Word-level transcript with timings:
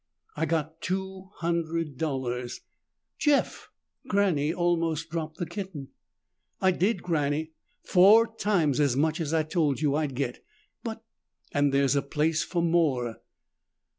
"I 0.35 0.47
got 0.47 0.81
two 0.81 1.29
hundred 1.35 1.95
dollars." 1.95 2.61
"Jeff!" 3.19 3.69
Granny 4.07 4.51
almost 4.51 5.11
dropped 5.11 5.37
the 5.37 5.45
kitten. 5.45 5.89
"I 6.59 6.71
did, 6.71 7.03
Granny. 7.03 7.51
Four 7.83 8.25
times 8.35 8.79
as 8.79 8.95
much 8.97 9.21
as 9.21 9.31
I 9.31 9.43
told 9.43 9.79
you 9.79 9.93
I'd 9.93 10.15
get." 10.15 10.43
"But" 10.83 11.03
"And 11.53 11.71
there's 11.71 11.95
a 11.95 12.01
place 12.01 12.41
for 12.43 12.63
more." 12.63 13.17